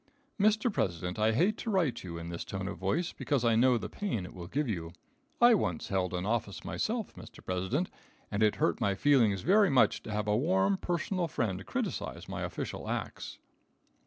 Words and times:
Mr. 0.39 0.73
President, 0.73 1.19
I 1.19 1.31
hate 1.31 1.57
to 1.59 1.69
write 1.69 1.95
to 1.97 2.07
you 2.07 2.17
in 2.17 2.29
this 2.29 2.43
tone 2.43 2.67
of 2.67 2.79
voice, 2.79 3.13
because 3.13 3.45
I 3.45 3.55
know 3.55 3.77
the 3.77 3.87
pain 3.87 4.25
it 4.25 4.33
will 4.33 4.47
give 4.47 4.67
you. 4.67 4.93
I 5.39 5.53
once 5.53 5.89
held 5.89 6.15
an 6.15 6.25
office 6.25 6.65
myself, 6.65 7.13
Mr. 7.15 7.45
President, 7.45 7.87
and 8.31 8.41
it 8.41 8.55
hurt 8.55 8.81
my 8.81 8.95
feelings 8.95 9.41
very 9.41 9.69
much 9.69 10.01
to 10.01 10.11
have 10.11 10.27
a 10.27 10.35
warm 10.35 10.77
personal 10.77 11.27
friend 11.27 11.63
criticise 11.67 12.27
my 12.27 12.41
official 12.41 12.89
acts. 12.89 13.37